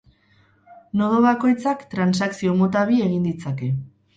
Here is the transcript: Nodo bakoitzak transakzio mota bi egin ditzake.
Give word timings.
Nodo 1.01 1.19
bakoitzak 1.27 1.85
transakzio 1.93 2.57
mota 2.63 2.85
bi 2.91 2.99
egin 3.11 3.29
ditzake. 3.31 3.71